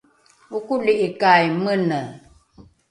okoli’ikai 0.57 1.43
mene? 1.63 2.01